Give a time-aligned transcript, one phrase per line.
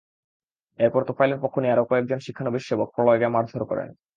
[0.79, 3.89] এরপর তোফায়েলের পক্ষ নিয়ে আরও কয়েকজন শিক্ষানবিশ সেবক প্রলয়কে মারধর করেন।